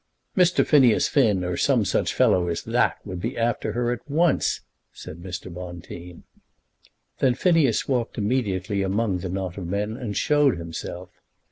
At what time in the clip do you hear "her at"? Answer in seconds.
3.73-4.09